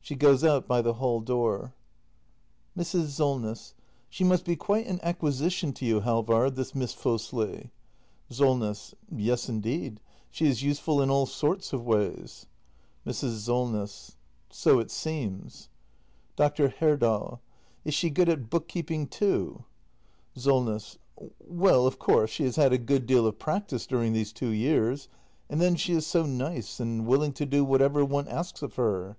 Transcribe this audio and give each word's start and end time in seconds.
[She 0.00 0.14
goes 0.16 0.42
out 0.42 0.66
by 0.66 0.80
the 0.80 0.94
hall 0.94 1.20
door. 1.20 1.74
Mrs. 2.74 3.08
Solness. 3.08 3.74
She 4.08 4.24
must 4.24 4.46
be 4.46 4.56
quite 4.56 4.86
an 4.86 5.00
acquisition 5.02 5.74
to 5.74 5.84
you, 5.84 6.00
Halvard, 6.00 6.56
this 6.56 6.74
Miss 6.74 6.94
Fosli. 6.94 7.68
Solness. 8.30 8.94
Yes, 9.14 9.50
indeed. 9.50 10.00
She 10.30 10.46
is 10.46 10.62
useful 10.62 11.02
in 11.02 11.10
all 11.10 11.26
sorts 11.26 11.74
of 11.74 11.84
ways. 11.84 12.46
Mrs. 13.06 13.40
Solness. 13.40 14.16
So 14.48 14.78
it 14.78 14.90
seems 14.90 15.68
Dr. 16.36 16.70
Herdal. 16.70 17.42
Is 17.84 17.92
she 17.92 18.08
good 18.08 18.30
at 18.30 18.48
book 18.48 18.66
keeping 18.66 19.08
too? 19.08 19.66
Solness. 20.34 20.96
Well— 21.46 21.86
of 21.86 21.98
course 21.98 22.30
she 22.30 22.44
has 22.44 22.56
had 22.56 22.72
a 22.72 22.78
good 22.78 23.04
deal 23.04 23.26
of 23.26 23.38
practice 23.38 23.86
during 23.86 24.14
these 24.14 24.32
two 24.32 24.48
years. 24.52 25.10
And 25.50 25.60
then 25.60 25.76
she 25.76 25.92
is 25.92 26.06
so 26.06 26.24
nice 26.24 26.80
and 26.80 27.06
willing 27.06 27.34
to 27.34 27.44
do 27.44 27.62
whatever 27.62 28.06
one 28.06 28.26
asks 28.26 28.62
of 28.62 28.76
her. 28.76 29.18